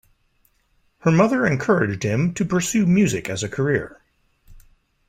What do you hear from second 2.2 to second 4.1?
to pursue music as a career.